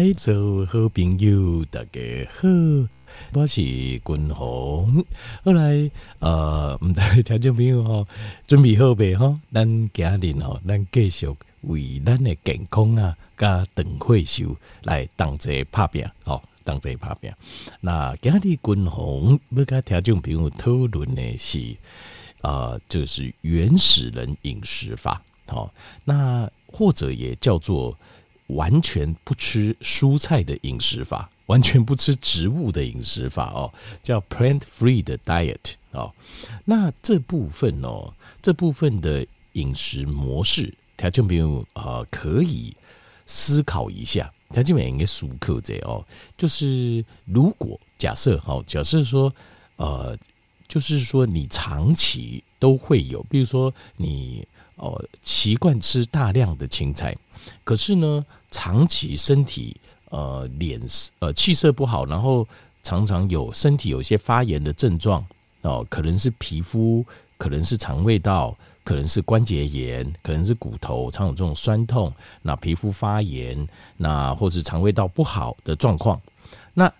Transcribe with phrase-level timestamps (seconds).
[0.00, 2.00] 来，做好朋友，大家
[2.32, 2.48] 好，
[3.34, 5.04] 我是君鸿。
[5.44, 8.08] 后来，呃，唔知听众朋友吼，
[8.46, 9.38] 准备好未吼？
[9.52, 11.28] 咱今日吼，咱继续
[11.60, 17.30] 为咱的健康啊，加长岁数来同齐拍拼，吼，同齐拍拼。
[17.82, 21.76] 那今日君鸿要跟听众朋友讨论的是，
[22.40, 25.70] 呃，就是原始人饮食法，好，
[26.06, 27.94] 那或者也叫做。
[28.54, 36.12] 完全不吃蔬菜的饮食法，完全不吃植物的饮食法哦，叫 plant-free 的 diet 哦。
[36.64, 42.74] 那这部分哦，这部分的饮食模式，条件朋友啊，可以
[43.26, 44.32] 思考一下。
[44.52, 46.04] 条件朋友应该熟客这哦，
[46.36, 49.32] 就是如果假设哈，假设说
[49.76, 50.16] 呃，
[50.66, 57.16] 就是说你长期都会有，比如说你哦习惯吃大量的青菜。
[57.64, 59.76] 可是呢，长期身体
[60.10, 60.80] 呃脸
[61.18, 62.46] 呃气色不好，然后
[62.82, 65.24] 常常有身体有一些发炎的症状
[65.62, 67.04] 哦，可能是皮肤，
[67.38, 76.20] 可能是肠胃道，可能是关节炎，可能是骨头常有这种酸痛，那皮肤发炎，那或是肠胃道不好的状况，
[76.74, 76.92] 那。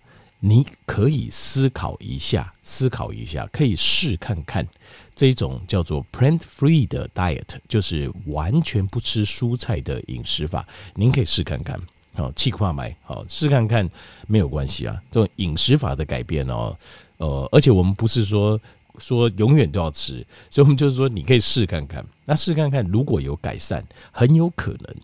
[0.43, 4.67] 你可以思考一下，思考一下，可以试看看
[5.15, 10.67] 这种叫做 plant-free 的 diet，就是完全不吃蔬菜的饮食法。
[10.95, 11.79] 您可以试看看，
[12.15, 13.87] 好，气化麦，好，试看看
[14.27, 14.99] 没有关系啊。
[15.11, 16.75] 这种饮食法的改变哦，
[17.19, 18.59] 呃，而且我们不是说
[18.99, 22.03] 说永远都要吃，所以我们就是说你可以试看看。
[22.25, 24.97] 那试看看如果有改善，很有可能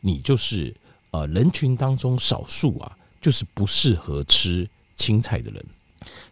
[0.00, 0.74] 你就是
[1.12, 2.98] 呃人群当中少数啊。
[3.22, 5.64] 就是不适合吃青菜的人，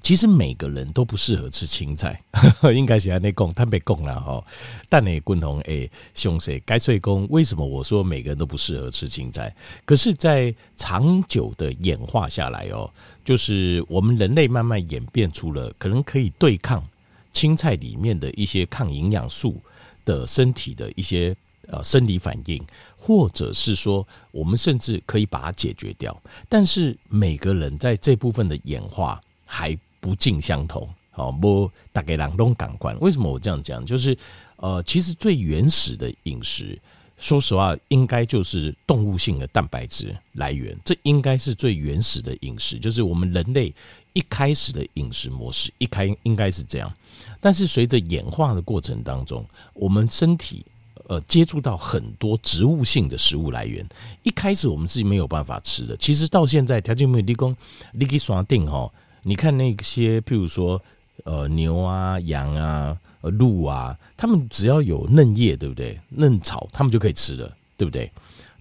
[0.03, 2.21] 其实每个人都不适合吃青菜，
[2.75, 4.45] 应该是按呢讲，他没讲了哈。
[4.89, 7.27] 但你共同诶，凶谁该睡公？
[7.31, 9.55] 为什么我说每个人都不适合吃青菜？
[9.85, 12.91] 可是，在长久的演化下来哦，
[13.25, 16.85] 就是我们人类慢慢演变出了可能可以对抗
[17.33, 19.63] 青菜里面的一些抗营养素
[20.05, 21.37] 的身体的一些。
[21.73, 22.61] 呃，生理反应，
[22.97, 26.21] 或者是说，我们甚至可以把它解决掉。
[26.49, 30.89] 但是每个人在这部分的演化还不尽相同。
[31.13, 32.99] 好，不大概两种感官。
[32.99, 33.87] 为什么我这样讲？
[33.87, 34.17] 就是
[34.57, 36.77] 呃，其实最原始的饮食，
[37.17, 40.77] 说实话，应该就是动物性的蛋白质来源。
[40.85, 43.73] 这应该是最原始的饮食，就是我们人类
[44.13, 46.93] 一开始的饮食模式，一开应该是这样。
[47.39, 50.65] 但是随着演化的过程当中，我们身体。
[51.11, 53.85] 呃，接触到很多植物性的食物来源，
[54.23, 55.97] 一开始我们是没有办法吃的。
[55.97, 57.57] 其实到现在，条件没有立功，
[57.93, 58.89] 你可以锁定哈。
[59.25, 60.81] 你看那些，譬如说，
[61.25, 65.99] 呃，牛啊、羊啊、鹿啊，他们只要有嫩叶，对不对？
[66.11, 68.09] 嫩草，他们就可以吃了，对不对？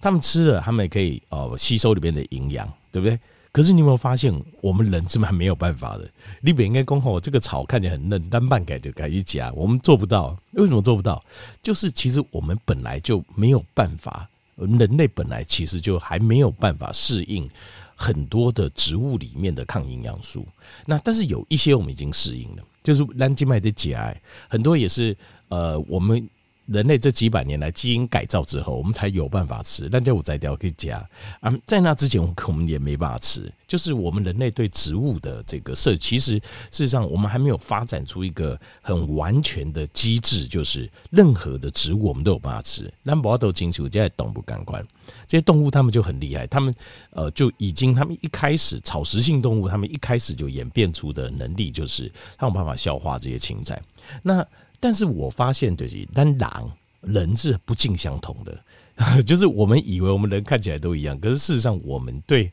[0.00, 3.16] 他们吃了，他们也可以呃吸收里面的营养，对不对？
[3.52, 6.08] 可是你有没有发现，我们人是蛮没有办法的。
[6.40, 10.38] 你本应该讲吼，这个草看起来很嫩，单半改就改一夹，我们做不到。
[10.52, 11.22] 为什么做不到？
[11.62, 17.48] 就是其实我们本来就没有办法，人类本来其实就还没有办法适应
[17.96, 20.46] 很多的植物里面的抗营养素。
[20.86, 24.14] 那但是有一些我们已经适应了，就是蓝金麦的夹，
[24.48, 25.16] 很多也是
[25.48, 26.28] 呃我们。
[26.70, 29.88] 人类这几百年来基因改造之后，我们才有办法吃。
[29.88, 31.04] 但叫我摘掉可以加
[31.40, 33.52] 啊，在那之前我们也没办法吃。
[33.66, 36.42] 就是我们人类对植物的这个摄，其实事
[36.72, 42.92] 实上我们还没有发展出一个很完全的机制，就是任何的植物我们都有办法吃。
[43.02, 44.84] 那宝都清楚，现在动物感官
[45.26, 46.74] 这些动物，他们就很厉害，他们
[47.10, 53.80] 呃就已经他们一开始草食性动物，他们一开始就演变出的能力，就是他有办法消化这些青菜。
[54.22, 54.44] 那
[54.80, 62.50] 但是我发现，就是但狼人是不尽相同的， 就是我们以为我们人看起来都一样，可是事实上我们对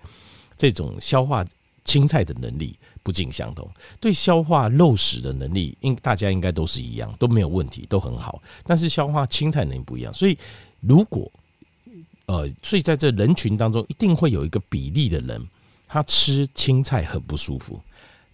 [0.55, 1.45] 这种消化
[1.83, 8.41] 青菜的能力不尽相同，对消化肉食的能力，应大家应该都是一样，都没有问题，都很好。
[8.65, 10.37] 但是消化青菜能力不一样，所以
[10.81, 11.31] 如果
[12.25, 15.41] 呃，所以在这人群当中，一定会有一个比例的人，
[15.87, 17.79] 他吃青菜很不舒服。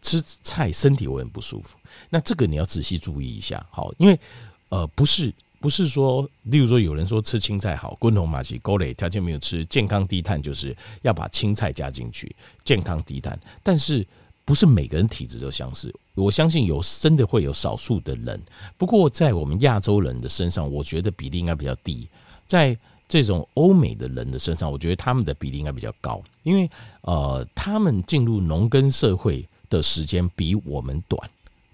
[0.03, 1.77] 吃菜身体会很不舒服，
[2.09, 4.19] 那这个你要仔细注意一下，好，因为
[4.67, 12.35] 呃不是不是说，例如说有人说吃青菜好，滚筒马奇勾垒条件没有吃健康低碳，就是要把青菜加进去，
[12.65, 14.05] 健康低碳，但是
[14.43, 18.39] 不是每个人体质都相似，我相信有真的会有少数的人，
[18.77, 22.05] 不过在我们亚洲人的身上，我觉得比例应该比较低，
[22.45, 22.77] 在
[23.07, 26.69] 这种欧美的人的身上，我觉得他们的比例应该比较高，因为
[27.03, 29.47] 呃他们进入农耕社会。
[29.77, 31.29] 的时间比我们短，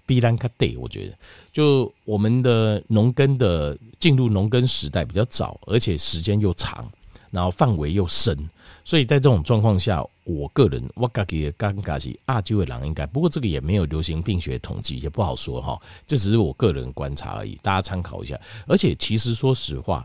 [0.06, 0.74] 比兰卡短。
[0.76, 1.18] 我觉得，
[1.52, 6.90] 就我们的农耕的进入农耕时代比较早，而且时间又长。
[7.32, 8.36] 然后范围又深，
[8.84, 18.36] 所以在这种状况下，我个人我感觉尴尬是亚洲的狼应该，不过这个也没有流行病学统计，也不好说哈，这只是我个人观察而已，大家参考一下。
[18.66, 20.04] 而且其实说实话，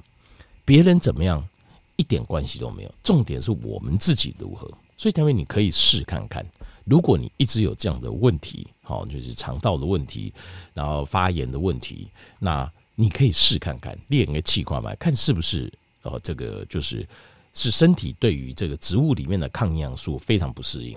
[0.63, 1.43] 别人怎么样
[1.95, 4.69] 一点关系都没有，重点是我们自己如何。
[4.97, 6.45] 所以他们你可以试看看，
[6.83, 10.33] 如果你一直有这样的问题，好，就是肠道的问题，
[10.73, 12.09] 然后发炎的问题，
[12.39, 15.71] 那你可以试看看练个气块嘛，看是不是。
[16.07, 17.03] 哦，这个就是
[17.51, 20.95] 是身体对于这个植物里面的抗营养素非常不适应。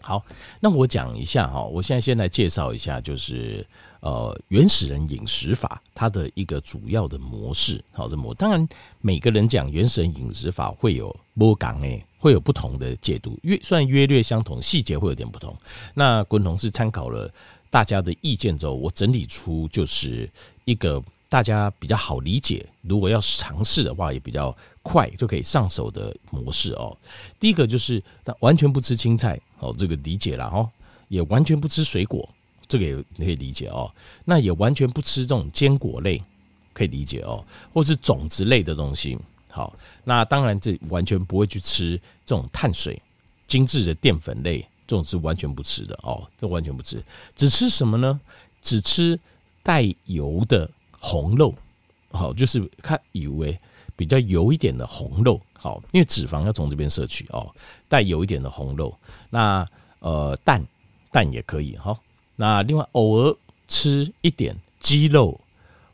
[0.00, 0.24] 好，
[0.58, 3.62] 那我讲一下哈，我现在先来介绍一下，就是
[4.00, 7.84] 呃原始人饮食法它的一个主要的模式。
[7.92, 8.66] 好，这模当然
[9.02, 15.56] 每个人讲原始人饮食法会有波岗诶，会有不同的解读，约虽然约略相同，细节会有点不同。
[15.94, 17.28] 那滚同是参考了
[17.70, 20.30] 大家的意见之后，我整理出就是
[20.64, 21.02] 一个。
[21.30, 24.52] 大家比较好理解，如果要尝试的话，也比较
[24.82, 26.98] 快就可以上手的模式哦。
[27.38, 28.02] 第一个就是
[28.40, 30.68] 完全不吃青菜哦，这个理解了哦。
[31.06, 32.28] 也完全不吃水果，
[32.66, 33.88] 这个也可以理解哦。
[34.24, 36.20] 那也完全不吃这种坚果类，
[36.72, 37.44] 可以理解哦。
[37.72, 39.16] 或是种子类的东西，
[39.50, 43.00] 好，那当然这完全不会去吃这种碳水、
[43.46, 46.26] 精致的淀粉类，这种是完全不吃的哦。
[46.38, 47.02] 这完全不吃，
[47.34, 48.20] 只吃什么呢？
[48.62, 49.18] 只吃
[49.62, 50.70] 带油的。
[51.02, 51.54] 红肉，
[52.10, 53.58] 好，就是看以为
[53.96, 57.50] 比较油一点的红肉，好，因为脂肪要从这边摄取哦，
[57.88, 58.94] 带油一点的红肉，
[59.30, 59.66] 那
[60.00, 60.62] 呃蛋
[61.10, 61.98] 蛋也可以哈，
[62.36, 63.34] 那另外偶尔
[63.66, 65.40] 吃一点鸡肉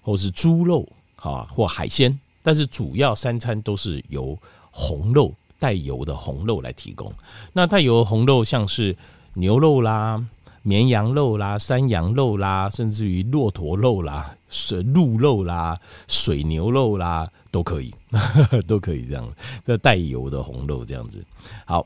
[0.03, 4.39] 或是猪肉，好或海鲜，但是主要三餐都是由
[4.71, 7.13] 红肉带油的红肉来提供。
[7.53, 8.97] 那带油红肉像是
[9.35, 10.25] 牛肉啦、
[10.63, 14.33] 绵羊肉啦、山羊肉啦，甚至于骆驼肉啦。
[14.49, 15.77] 水鹿肉啦、
[16.07, 17.93] 水牛肉啦都可以，
[18.69, 19.29] 都可以这样。
[19.67, 21.21] 这带油的红肉这样子，
[21.65, 21.85] 好，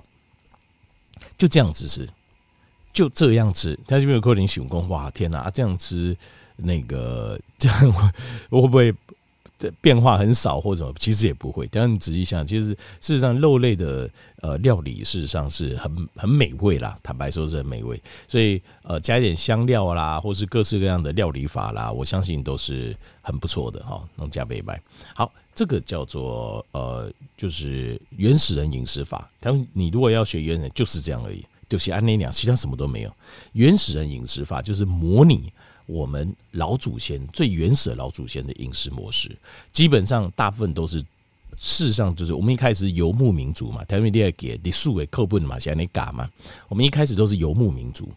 [1.39, 2.07] 就这样子吃，
[2.93, 3.75] 就这样吃。
[3.89, 6.15] 他就没有可能想说，哇，天哪，这样吃
[6.57, 8.13] 那个这样
[8.51, 8.95] 我会不会？
[9.81, 11.69] 变化很少或者，其实也不会。
[11.73, 14.09] 但你仔细想，其实事实上肉类的
[14.41, 16.97] 呃料理，事实上是很很美味啦。
[17.03, 24.03] 坦白说是很美味，所以呃加一点香料啦，或是各式各样的料理法啦，我相信都是很不错的哈。
[24.17, 24.81] 能加倍白。
[25.15, 29.29] 好，这个叫做呃就是原始人饮食法。
[29.41, 33.13] 他们你如果要学原始人，就是这样而已，就是安那两，其他什么都没有。
[33.53, 35.53] 原始人饮食法就是模拟。
[35.91, 39.37] 我们老祖先最原始的老祖先的饮食模式，
[39.73, 40.99] 基本上大部分都是，
[41.59, 46.31] 事实上就是我们一开始游牧民族嘛，台湾第二给你数位课本嘛，现在你嘎嘛，
[46.69, 48.09] 我们一开始都是游牧民族，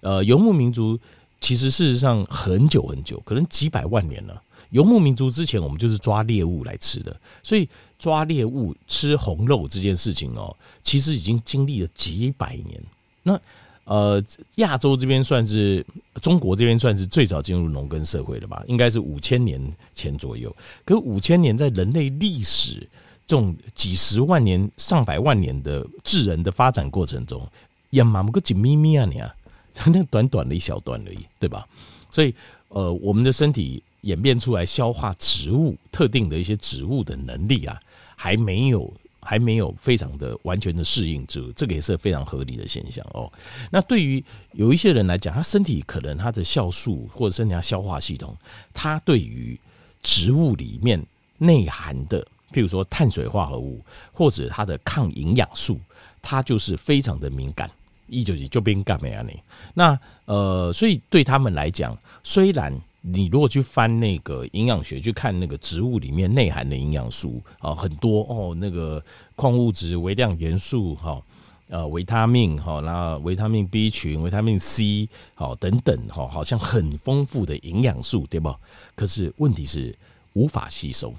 [0.00, 0.98] 呃，游牧民族
[1.40, 4.42] 其实事实上很久很久，可能几百万年了。
[4.70, 7.68] 游牧民族之前，我们就是抓猎物来吃的，所以
[7.98, 12.82] 抓猎物吃红肉这件事情哦，其实已经经历了几百年。
[13.22, 13.38] 那
[13.84, 14.22] 呃，
[14.56, 15.84] 亚洲这边算是
[16.20, 19.60] 中国这边算是最早进入农耕社会的吧，应该是五千年
[19.92, 20.54] 前左右。
[20.84, 22.86] 可五千年在人类历史
[23.26, 27.46] 这种几十万年、上百万年的智人的发展过程中，
[27.90, 29.34] 也蛮个紧咪咪啊你啊，
[29.86, 31.66] 那短短的一小段而已，对吧？
[32.10, 32.32] 所以，
[32.68, 37.80] 呃，我们的身体演变出来消化植物特定的一些植物的能力啊，
[38.14, 38.92] 还没有。
[39.24, 43.32] 还没有非常的完全的适应住，这个也是非常合理的现象哦。
[43.70, 48.36] 那对于有一些人来讲，他身体可能他的酵素或者身体他消化系统，
[48.74, 49.58] 他对于
[50.02, 51.00] 植物里面
[51.38, 52.20] 内含的，
[52.52, 53.80] 譬如说碳水化合物
[54.12, 55.80] 或者它的抗营养素，
[56.20, 57.70] 它就是非常的敏感，
[58.08, 59.40] 一九几就变干没啊你。
[59.72, 62.76] 那呃，所以对他们来讲，虽然。
[63.04, 69.04] 你如果去翻那个营养学，去看那个植物里面内含的营养素啊，很多哦，那个
[69.34, 71.20] 矿物质、微量元素哈，
[71.66, 78.56] 呃，维他命哈，那维他命 B 群、维他命 C 好等等哈，好像很丰富的营养素，对吧？
[78.94, 79.92] 可是问题是
[80.34, 81.12] 无法吸收，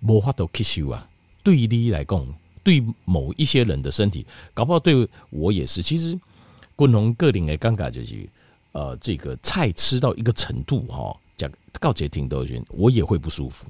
[0.00, 1.08] 无法都吸收啊。
[1.44, 2.26] 对于你来讲，
[2.64, 5.80] 对某一些人的身体，搞不好对我也是。
[5.80, 6.18] 其实
[6.74, 8.28] 共同个人的尴尬就是。
[8.78, 13.66] 呃，这个菜吃到一个程度哈，讲告诫听都君我也会不舒服。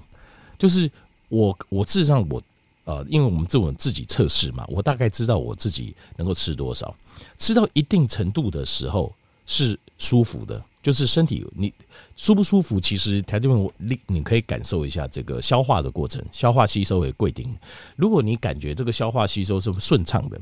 [0.58, 0.90] 就是
[1.30, 2.42] 我我事实上我
[2.84, 6.94] 呃，因为我们这种自己测试嘛，我大概知道我自己能够吃多少。
[7.38, 9.10] 吃到一定程度的时候
[9.46, 11.72] 是舒服的，就是身体你
[12.14, 17.48] 舒不舒服，其实条件我你你可以感受一下这个消化的过程，消化吸收为贵定。
[17.96, 20.38] 如果你感觉这个消化吸收是顺畅的，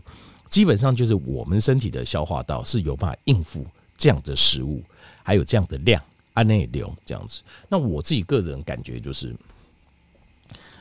[0.49, 3.65] 基本上就是我们身体的消化道是有办法应付。
[3.97, 4.83] 这样的食物，
[5.23, 6.03] 还有这样的量，
[6.35, 7.43] 按内流这样子。
[7.69, 9.35] 那我自己个人感觉就是，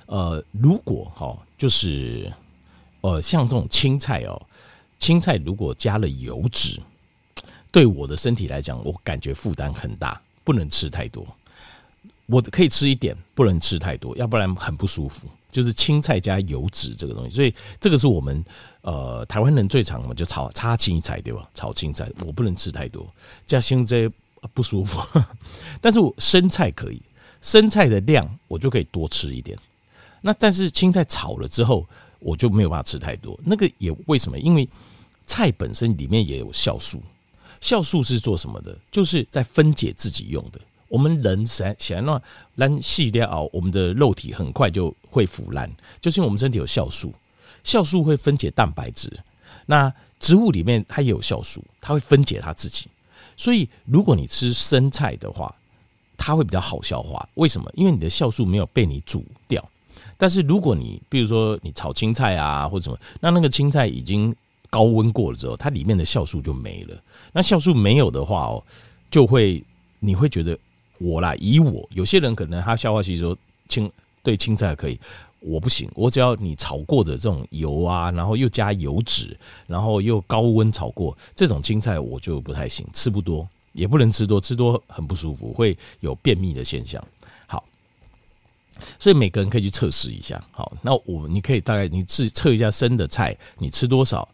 [0.05, 2.31] 呃，如果哈，就是
[3.01, 4.41] 呃，像这种青菜哦，
[4.99, 6.79] 青菜如果加了油脂，
[7.71, 11.25] 对我的身体来讲，我感觉负担很大，不能吃太多。
[12.27, 15.27] 我可以吃一点，不能吃太多，要不然很不舒服。
[15.55, 18.43] 就是青菜加油脂这个东西，所以这个是我们
[18.81, 21.49] 呃台湾人最常嘛，就炒炒青菜对吧？
[21.53, 23.09] 炒青菜我不能吃太多，
[23.47, 24.11] 加青菜
[24.53, 24.99] 不舒服。
[25.79, 27.01] 但是我生菜可以，
[27.39, 29.57] 生菜的量我就可以多吃一点。
[30.19, 31.87] 那但是青菜炒了之后，
[32.19, 33.39] 我就没有办法吃太多。
[33.45, 34.37] 那个也为什么？
[34.37, 34.67] 因为
[35.25, 37.01] 菜本身里面也有酵素，
[37.61, 38.77] 酵素是做什么的？
[38.91, 40.59] 就是在分解自己用的。
[40.87, 42.21] 我们人想想要
[42.55, 47.13] 让细料，我们的肉体很快就会腐烂，就是因为我们身体有酵素，
[47.63, 49.11] 酵素会分解蛋白质。
[49.65, 52.87] 那植物里面它也有酵素，它会分解它自己。
[53.35, 55.53] 所以如果你吃生菜的话，
[56.15, 57.27] 它会比较好消化。
[57.33, 57.69] 为什么？
[57.75, 59.67] 因为你的酵素没有被你煮掉。
[60.17, 64.33] 但是如果你比如说你炒青菜啊或者什么，那那个青菜已经
[64.69, 66.95] 高温过了之后，它里面的酵素就没了。
[67.33, 68.63] 那酵素没有的话哦，
[69.09, 69.63] 就会
[69.99, 70.57] 你会觉得。
[70.97, 73.37] 我啦，以我有些人可能他消化吸收
[73.67, 73.91] 青
[74.23, 74.99] 对青菜可以，
[75.39, 75.89] 我不行。
[75.93, 79.37] 我只要你炒过的这种油啊，然后又加油脂，
[79.67, 87.05] 然后又高温炒过这种青菜，我就不太行，吃不多，也不能吃多，吃多很不舒服，会有便秘的现象。
[87.45, 87.63] 好，
[88.97, 90.43] 所以每个人可以去测试一下。
[90.51, 94.27] 好，那我你可以大概你自测一下生的菜，你吃多少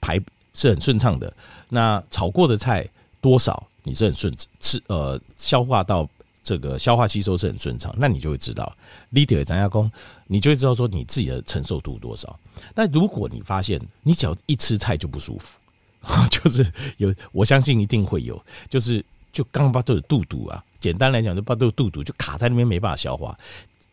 [0.00, 0.20] 排
[0.54, 1.34] 是很顺畅的。
[1.68, 2.86] 那炒过的菜
[3.20, 3.66] 多少？
[3.82, 6.08] 你是很顺吃呃消化到
[6.42, 8.74] 这个消化吸收是很顺畅，那你就会知道
[9.12, 9.90] leader 张家工，
[10.26, 12.38] 你就会知道说你自己的承受度多少。
[12.74, 15.58] 那如果你发现你只要一吃菜就不舒服，
[16.30, 23.38] 就是有我相信一定会有，就是就刚把这个肚肚啊，简单来讲就把这个肚肚就卡在那边没办法消化。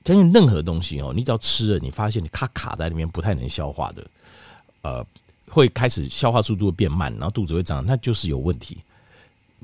[0.06, 4.04] 相信任何东西哦，你只要吃了，你发现你卡卡在那边不太能消化的，
[4.82, 5.06] 呃，
[5.48, 8.80] 会开始消化速度会变慢，然后肚子会胀，那就是有问题。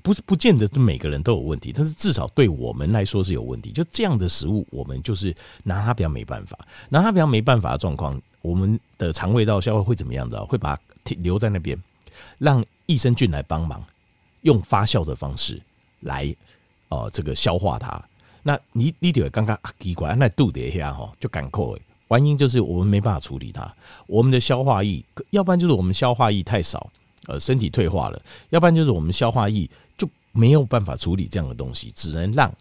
[0.04, 3.72] 不是不见得每个人都有问题，但是至少对我们来说是有问题。
[3.72, 6.58] 就这样的食物，我们就是拿它比较没办法，
[6.90, 10.46] 拿它比较没办法的状况，我们的肠胃道消化会怎么样的？
[10.46, 11.78] 会把它留在那边，
[12.38, 13.84] 让益生菌来帮忙，
[14.42, 15.62] 用发酵的方式
[16.02, 16.36] 来
[16.90, 18.02] 哦、这个消化它。
[18.44, 21.76] 那你你得刚刚啊奇怪，那肚底下吼就干扣，
[22.10, 23.74] 原因就是我们没办法处理它，
[24.06, 26.92] 我们的消化液，要不然就是我们消化液太少，
[27.28, 30.10] 呃，身体退化了；要不然就是我们消化液就。
[30.38, 32.54] 没有办法处理这样的东西，只能让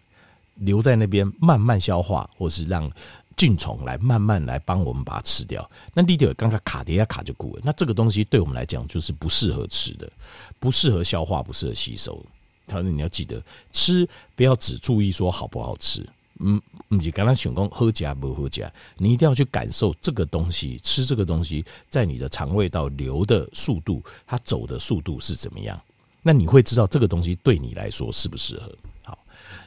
[0.53, 2.89] 留在那边慢慢消化，或是让
[3.35, 5.69] 菌虫来慢慢来帮我们把它吃掉。
[5.93, 10.09] 那第二刚刚卡迪亚卡就过了，那这个东西对我们来讲就是不适合吃的，
[10.57, 12.25] 不适合消化，不适合吸收。
[12.65, 13.43] 他说你要记得
[13.73, 14.07] 吃，
[14.37, 16.07] 不要只注意说好不好吃，
[16.39, 25.79] 嗯，你刚刚选工喝加不喝加，你一定要去感受这个东西，吃这个东西在你的肠胃道流的速度，它走的速度是怎么样。
[26.21, 28.75] 那你会知道这个东西对你来说适不适合？
[29.03, 29.17] 好，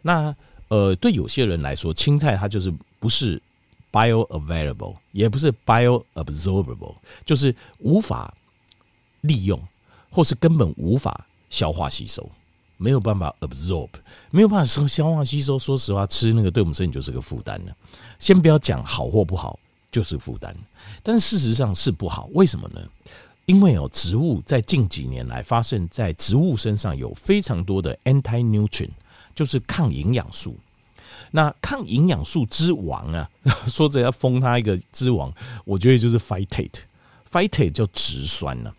[0.03, 0.35] 那
[0.69, 2.71] 呃，对有些人来说，青菜它就是
[3.01, 3.41] 不是
[3.91, 6.95] bioavailable，也不是 bioabsorbable，
[7.25, 8.35] 就是无法
[9.23, 9.59] 利用，
[10.11, 12.29] 或是根本无法消化吸收，
[12.79, 13.91] 没有办法 absorb，
[14.31, 15.59] 没有办法消消化吸收。
[15.59, 17.77] 说实话，吃那个对我们身体就是个负担了。
[18.19, 19.59] 先不要讲好或不好，
[19.93, 20.57] 就是负担。
[21.03, 22.81] 但事实上是不好，为什么呢？
[23.47, 28.91] 因为哦，植物在近几年来发现，在植物身上有非常多的 anti-nutrient，
[29.35, 30.57] 就是抗营养素。
[31.31, 33.29] 那抗营养素之王啊，
[33.67, 35.33] 说着要封它一个之王，
[35.65, 36.81] 我觉得就是 phytate。
[37.31, 38.73] phytate 叫植酸呢，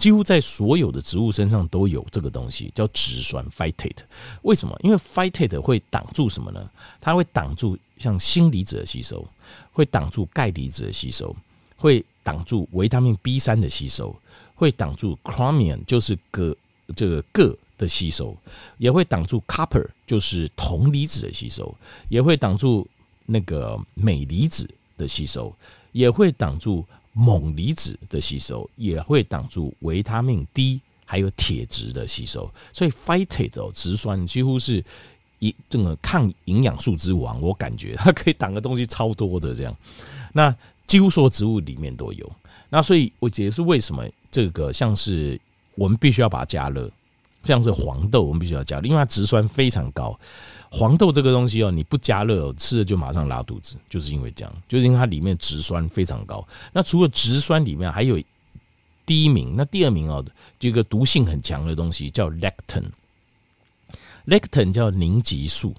[0.00, 3.98] 几乎在所有的植物身上都有这个东西，叫植酸 phytate。
[4.42, 4.76] 为什么？
[4.82, 6.68] 因为 phytate 会挡住什么呢？
[7.00, 9.24] 它会挡住像锌离子的吸收，
[9.70, 11.36] 会挡住钙离子的吸收，
[11.76, 12.04] 会。
[12.22, 14.14] 挡住维他命 B 三的吸收，
[14.54, 16.54] 会挡住 chromium 就是铬
[16.94, 18.36] 这个铬的吸收，
[18.76, 21.74] 也会挡住 copper 就是铜离子的吸收，
[22.10, 22.86] 也会挡住
[23.24, 25.52] 那个镁离子的吸收，
[25.92, 32.50] 也会挡住锰离子的吸收，也会挡住维他命 D 还有铁质的吸收。
[32.72, 34.84] 所以 phytate 哦，植酸几乎是
[35.40, 39.76] 一这个抗营养素之王，我感觉它可以挡的东西超多的这样。
[40.32, 40.54] 那
[40.86, 42.32] 几乎所有植物里面都有，
[42.68, 45.40] 那所以我解释为什么这个像是
[45.74, 46.90] 我们必须要把它加热，
[47.42, 50.18] 像是黄豆我们必须要加热，因为它植酸非常高。
[50.70, 56.46] 黄豆这个东西哦，你不加热哦吃了就马上拉肚子，就是因为这样，就是因为它里面植酸非常高。
[56.72, 58.22] 那除了植酸里面还有
[59.04, 60.24] 第一名，那第二名哦，
[60.60, 65.74] 这个毒性很强的东西叫 lectin，lectin 叫凝集素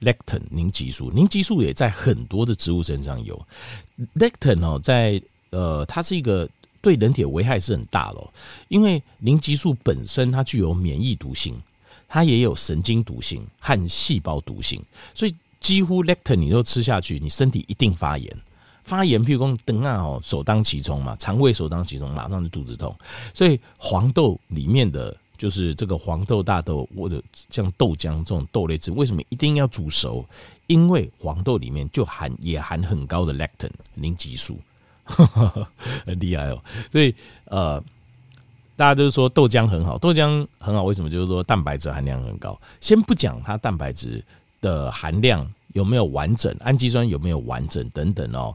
[0.00, 3.40] lectin 凝集素，凝集素也在很多的植物身上有。
[4.16, 6.48] lectin 哦，在呃，它是一个
[6.80, 8.20] 对人体的危害是很大的，
[8.66, 11.62] 因为凝集素本身它具有免疫毒性，
[12.12, 18.36] 它也有神经毒性和细胞毒性，所以几乎 lectin 你都吃下去，你身体一定发炎。
[18.84, 22.94] 发炎，譬如说等啊哦，首当其冲嘛，肠胃首当其冲，马上就肚子痛。
[23.32, 25.16] 所以黄豆里面的。
[25.38, 30.24] 就是这个黄豆、大豆或者像豆浆这种豆类质，为什么一定要煮熟？
[30.68, 34.56] 因为黄豆里面就含也含很高的 lectin 凝集素，
[36.06, 36.62] 很厉害哦。
[36.92, 37.12] 所以
[37.46, 37.82] 呃，
[38.82, 41.08] 大家都说豆浆很好，豆浆很好，为什么？
[41.08, 42.60] 就是说蛋白质含量很高。
[42.80, 44.20] 先不讲它蛋白质
[44.60, 48.52] 的含量有没有完整，氨基酸有没有完整等等哦。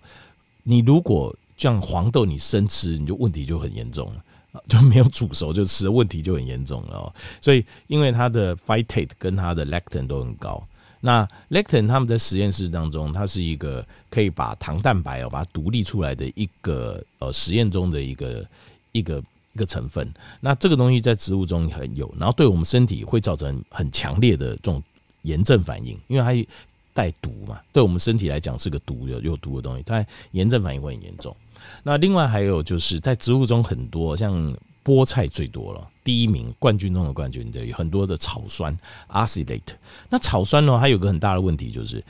[0.64, 4.62] 你如果像黄豆，你生吃，你就问题就很严重了。
[4.68, 7.14] 就没有煮熟就吃，问题就很严重了哦。
[7.40, 10.62] 所以，因为它的 phytate 跟它的 lectin 都很高。
[11.00, 18.46] 那 lectin 他们在实验室当中，它是一个可以把糖蛋白哦，把它独立出来的一个呃实验中的一个
[18.92, 19.24] 一个
[19.58, 20.08] 一个成分。
[20.40, 24.84] 那这个东西在植物中很有，然后对我们身体会造成很强烈的这种
[25.24, 26.50] 炎症反应，因为它
[26.94, 31.36] 带毒嘛，对我们身体来讲是个毒有有毒的东西，它炎症反应会很严重。
[31.82, 38.78] 那另外还有就是在植物中很多像菠菜最多了，第一名冠军中的冠军，对，很多的草酸
[39.10, 39.76] （acylate）。
[40.10, 42.04] 那草酸呢，它有个很大的问题，就是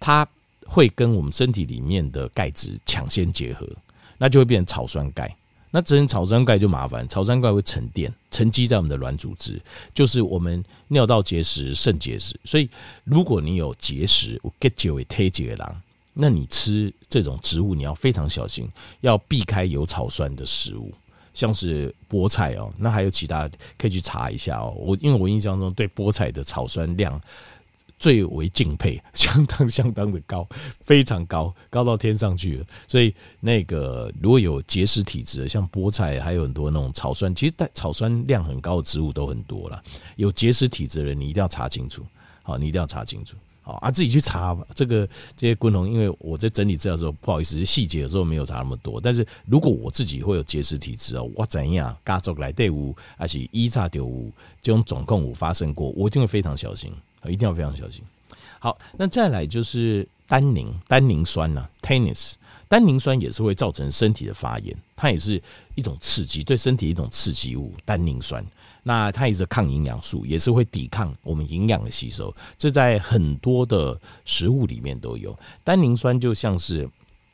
[0.00, 0.26] 它
[0.66, 3.68] 会跟我们身体里面的钙质抢先结合，
[4.16, 5.36] 那就会变成草酸钙。
[5.76, 9.60] 那只能草酸钙就麻烦，草酸钙会沉淀沉积在我们的软组织，
[9.92, 12.38] 就是我们尿道结石、肾结石。
[12.44, 12.70] 所以
[13.02, 15.82] 如果你有结石，我 get you 会推荐狼。
[16.12, 20.94] 那你吃这种植物，你要非常小心，要避开有草酸的食物，
[21.32, 22.72] 像是菠菜哦。
[22.78, 24.72] 那还有其他可以去查一下哦。
[24.78, 27.20] 我因为我印象中对菠菜的草酸量
[27.98, 30.46] 最为敬佩， 相当相当的高，
[30.80, 32.66] 非常高，高到天上去了。
[32.86, 39.82] 所以那个如果有结石体质的，像菠菜，还有很多那种草酸，其实带草酸量很高的植物都很多了。
[40.16, 42.04] 有结石体质的人，你一定要查清楚。
[42.42, 43.36] 好，你一定要查清楚。
[43.62, 49.00] 好啊，自己去查吧这个这些昆虫，因为我在整理资料的时候，不好意思，细节有时候没有查那么多。
[49.00, 54.30] 但是如果我自己会有结石体质哦，我怎样家族来队伍，而且一炸丢物
[54.60, 56.92] 这种总共五发生过，我一定会非常小心，
[57.30, 58.02] 一定要非常小心。
[58.58, 62.34] 好，那再来就是单宁，单宁酸呢、啊、？Tennis，
[62.66, 65.42] 单宁酸也是会造成身体的发炎，它也是
[65.74, 68.44] 一种刺激，对身体一种刺激物，单宁酸。
[68.82, 72.34] 那它也是抗营养素，也是会抵抗我们营养的吸收。
[72.58, 75.38] 这在很多的食物里面都有。
[75.62, 76.88] 单宁酸就像是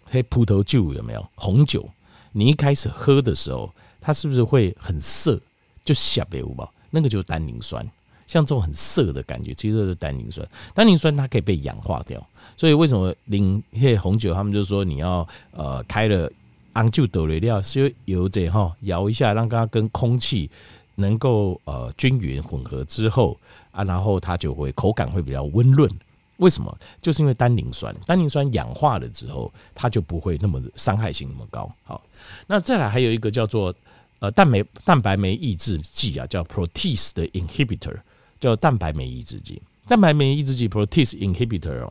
[0.05, 1.29] 黑葡萄酒有没有？
[1.35, 1.89] 红酒，
[2.33, 5.41] 你一开始喝的时候，它是不是会很涩？
[5.85, 7.85] 就下杯五宝，那个就是单宁酸。
[8.31, 10.49] 像这种很涩的感觉，其实是单宁酸。
[10.73, 12.25] 单宁酸它可以被氧化掉，
[12.57, 16.31] 所以为什么饮黑红酒，他们就说你要呃开了
[16.75, 20.49] 昂就得了料，是油这哈摇一下，让它跟空气。
[20.97, 23.35] 能够呃均匀混合之后
[23.71, 25.91] 啊，然后它就会口感会比较温润。
[26.37, 26.77] 为什么？
[27.01, 31.73] 就是因为单宁酸，单宁酸氧化了之后，它就不会那么伤害性那么高。
[31.85, 32.03] 好，
[32.47, 33.75] 那再来还有一个叫做
[34.19, 37.97] 呃蛋白蛋白酶抑制剂啊，叫 protease 的 inhibitor，
[38.41, 39.61] 叫蛋白酶抑制剂。
[39.87, 41.89] 蛋白酶抑制剂 protease inhibitor，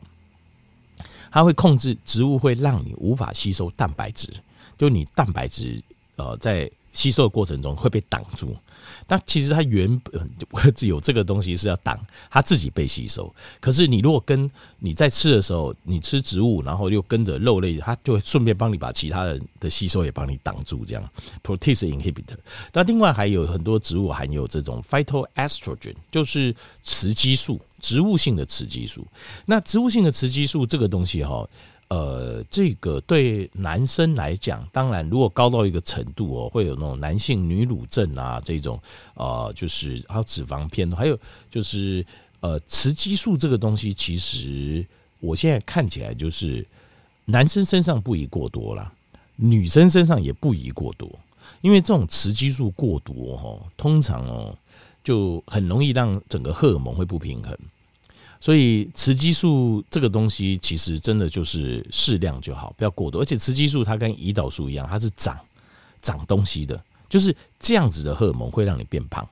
[1.30, 4.28] 它会控制植物会让你无法吸收蛋白质，
[4.76, 5.80] 就你蛋白质
[6.16, 8.56] 呃在吸收的过程中会被挡住。
[9.06, 10.30] 但其实它原本
[10.74, 12.00] 就有这个东西是要挡
[12.30, 21.10] 它自己被吸收，可是你如果跟你在吃的时候，你吃植物，然后又跟着肉类，它就会顺便帮你把其他的的吸收也帮你挡住，这样
[21.42, 22.38] protease inhibitor。
[22.72, 29.06] 那另外还有很多植物含有这种 phytoestrogen，就是雌激素，植物性的雌激素。
[29.44, 31.46] 那植物性的雌激素这个东西哈。
[31.90, 38.80] 呃，这个对男生来讲，当然如果高到一个程度哦，会有那种男性女乳症啊这种，
[39.14, 41.18] 呃，就是还有脂肪偏，还有
[41.50, 42.06] 就是
[42.38, 44.86] 呃，雌激素这个东西，其实
[45.18, 46.64] 我现在看起来就是
[47.24, 48.92] 男生身上不宜过多啦，
[49.34, 51.10] 女生身上也不宜过多，
[51.60, 54.56] 因为这种雌激素过多哦，通常哦
[55.02, 57.58] 就很容易让整个荷尔蒙会不平衡。
[58.42, 63.20] 所以雌激素这个东西其实真的就是适量就好，不要过多。
[63.20, 65.38] 而且雌激素它跟胰岛素一样，它是长
[66.00, 69.28] 长东西的，就是这样子的荷尔蒙会让你变胖，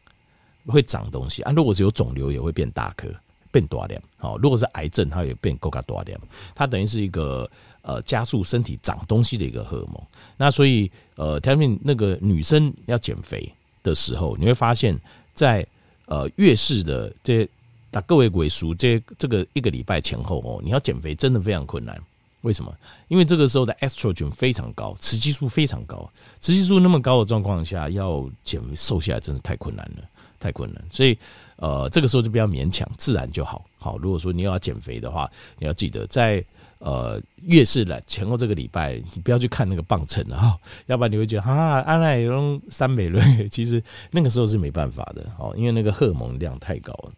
[0.66, 1.52] 会长东西啊。
[1.52, 3.08] 如果是有肿瘤，也会变大颗，
[3.50, 3.98] 变大点。
[4.18, 6.20] 好，如果是癌症，它也变够加大点。
[6.54, 10.02] 它等于是一个呃加速身体长东西的一个荷尔蒙。
[10.36, 13.50] 那所以呃，他们那个女生要减肥
[13.82, 14.94] 的时候，你会发现
[15.32, 15.66] 在
[16.04, 17.48] 呃月事的这。
[17.90, 21.98] 打各位鬼叔，这这个一个礼拜前后哦，你要减肥真的非常困难。
[22.42, 22.72] 为什么？
[23.08, 30.04] 因为这个时候的 estrogen 非常高，雌激素非常高，雌激素那么高的状况下，要减瘦下来真的太困难了，
[30.38, 30.80] 太困难。
[30.88, 31.18] 所以，
[31.56, 33.64] 呃，这个时候就不要勉强，自然就好。
[33.76, 36.42] 好，如果说你要减肥的话，你要记得在
[36.78, 47.12] 呃月事来前后这个礼拜，你不要去看那个磅秤啊，要不然你会觉得啊，安奈用三美瑞，其实那个时候是没办法的哦，因为那个荷尔蒙量太高了。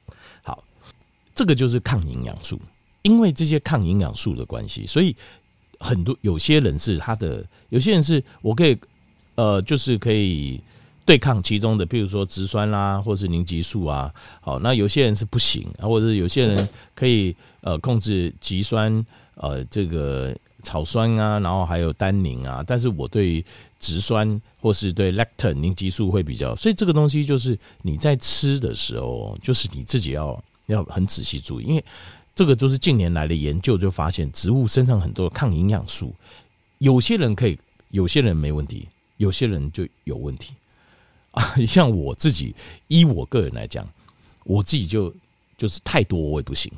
[1.40, 2.60] 这个就是抗营养素。
[3.00, 5.16] 因为这些抗营养素的关系，所以
[5.78, 8.76] 很多有些人是他的，有些人是我可以，
[9.36, 10.60] 呃，就是可以
[11.06, 14.12] 对抗其中的，譬如说植酸啦，或是凝集素啊。
[14.42, 19.02] 好，那有些人是不行啊，或者是有些人可以呃控制肌酸，
[19.36, 22.62] 呃，这个草酸啊，然后还有单宁啊。
[22.66, 23.42] 但是我对
[23.78, 30.38] 植酸或是对 lectin 凝集素会比较，所以这个东西就是你在吃的时候，就是你自己要
[30.70, 31.84] 要很仔细注意，因为。
[32.32, 36.14] 这个就是近年来的研究就发现，植物身上很多抗营养素，
[36.78, 37.58] 有些人可以，
[37.90, 40.54] 有些人没问题，有些人就有问题
[41.32, 41.42] 啊。
[41.66, 42.54] 像我自己，
[42.86, 43.86] 依我个人来讲，
[44.44, 45.12] 我自己就
[45.58, 46.72] 就是太多我也不行，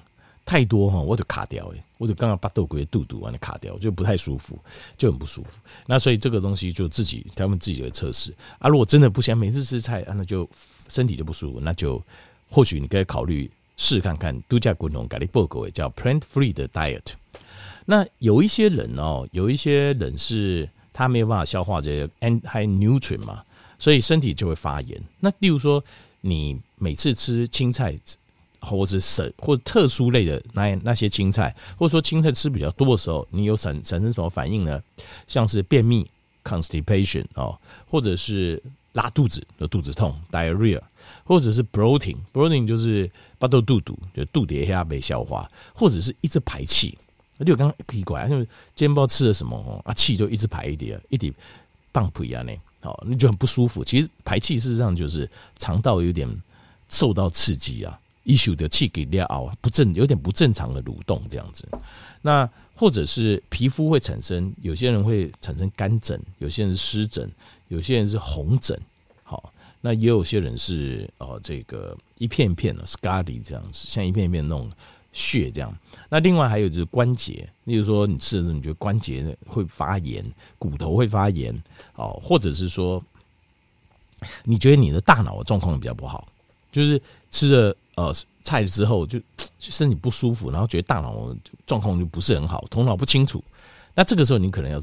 [0.44, 4.58] 太多哈我就卡掉诶，我就刚刚把豆龟肚肚完了卡掉，就不太舒服，
[4.98, 5.60] 就很不舒服。
[5.86, 8.68] 那所以这个东西就自己他们自己的测试啊。
[8.68, 10.48] 如果真的不行，每次吃菜啊，那就
[10.88, 12.02] 身体就不舒服，那就
[12.48, 13.48] 或许你可以考虑。
[13.82, 17.02] 试看看度假滚筒给你报告，叫 plant free 的 diet。
[17.84, 23.42] 那有一些人哦，有一些人是他没有办法消化这些 anti nutrient 嘛，
[23.80, 25.02] 所以身体就会发炎。
[25.18, 25.82] 那例如说，
[26.20, 27.98] 你每次吃青菜，
[28.60, 34.80] 或者是或者特殊类的那那些青菜，或者说青菜吃比较多的时候，你有产产生什么反应呢？
[35.26, 36.08] 像是便秘
[36.44, 37.58] constipation 哦，
[37.90, 38.62] 或者是
[38.92, 40.80] 拉肚子有肚子痛 diarrhea。
[41.24, 46.96] 或者是 bloating，bloating 就是巴肚肚肚，就肚底下没消化，或者是一直排气。
[47.38, 51.32] 而且我刚刚奇怪，因为今天不知道吃了什么哦，啊气就一直排一点，一点
[51.90, 52.52] 棒皮啊那，
[52.88, 53.84] 哦，那就很不舒服。
[53.84, 56.28] 其实排气事实上就是肠道有点
[56.88, 61.66] 受到刺激啊，issue 的气给尿啊不正，有点不正常的蠕动这样子。
[62.20, 67.30] 那或者是皮肤会产生，有些人会产生干疹，有些人湿疹，
[67.72, 68.78] 有些人是红疹。
[69.24, 74.70] 好那也有些人是呃，这个一片一片的 scarly 这样子，像一片一片那种
[75.12, 75.74] 血这样。
[76.10, 80.24] 那另外还有就是关节，例如说你吃的时候，你觉得关节会发炎，
[80.58, 81.52] 骨头会发炎
[81.94, 83.02] 哦，或者是说
[84.44, 86.28] 你觉得你的大脑的状况比较不好，
[86.70, 89.18] 就是吃了呃菜之后就
[89.58, 91.34] 身体不舒服，然后觉得大脑
[91.66, 93.42] 状况就不是很好，头脑不清楚。
[93.94, 94.80] 那这个时候你可能要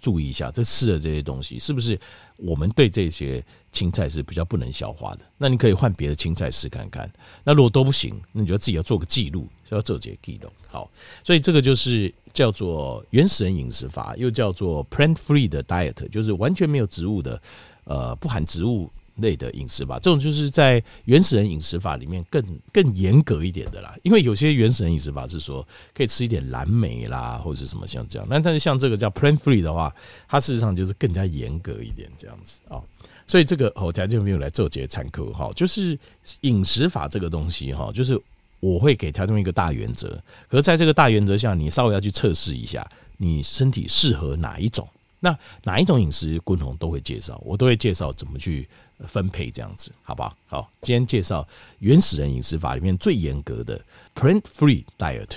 [0.00, 1.98] 注意一下，这吃的这些东西是不是
[2.36, 3.44] 我们对这些。
[3.72, 7.08] 青菜是比较不能消化的，那你可以换别的青菜试看看。
[7.44, 10.50] 那如果都不行，那你就自己要做个记录，要做这记录。
[10.66, 10.90] 好，
[11.22, 17.40] 所以这个就是叫做原始人饮食法，又叫做 plant-free 的 diet，就是完全没有植物的，
[17.84, 19.98] 呃，不含植物类的饮食法。
[19.98, 23.94] 这种就是在原始人饮食法里面更更严格一点的啦。
[24.02, 28.26] 因为有些原始人饮食法是说可以吃一点蓝莓啦，或者什么像这样。
[28.28, 29.94] 那但是像这个叫 plant-free 的话，
[30.28, 32.80] 它事实上就是更加严格一点这样子啊。
[33.26, 35.96] 所以这个我条件没有来做这些参考哈，就是
[36.40, 38.20] 饮食法这个东西哈，就是
[38.58, 42.84] 我会给条件一个大原则，可是在这个大原则下，你稍微要去测试一下
[43.18, 44.88] 你身体适合哪一种，
[45.20, 48.68] 那哪一种饮食，滚筒都会介绍，我都会介绍怎么去
[49.08, 50.36] 分配这样子，好不好？
[50.46, 51.46] 好，今天介绍
[51.78, 53.80] 原始人饮食法里面最严格的
[54.14, 55.36] print free diet。